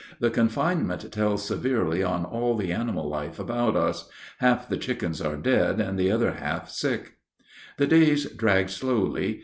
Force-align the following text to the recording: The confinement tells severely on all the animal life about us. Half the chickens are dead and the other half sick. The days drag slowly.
The 0.19 0.31
confinement 0.31 1.11
tells 1.11 1.45
severely 1.45 2.01
on 2.01 2.25
all 2.25 2.57
the 2.57 2.71
animal 2.71 3.07
life 3.07 3.37
about 3.37 3.75
us. 3.75 4.09
Half 4.39 4.67
the 4.67 4.77
chickens 4.77 5.21
are 5.21 5.37
dead 5.37 5.79
and 5.79 5.95
the 5.95 6.11
other 6.11 6.31
half 6.31 6.71
sick. 6.71 7.17
The 7.77 7.85
days 7.85 8.25
drag 8.31 8.71
slowly. 8.71 9.39